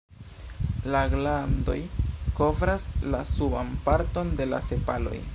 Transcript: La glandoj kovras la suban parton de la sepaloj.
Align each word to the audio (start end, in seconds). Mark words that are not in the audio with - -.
La 0.93 1.01
glandoj 1.11 1.75
kovras 2.39 2.85
la 3.15 3.19
suban 3.33 3.69
parton 3.89 4.33
de 4.41 4.49
la 4.55 4.63
sepaloj. 4.71 5.19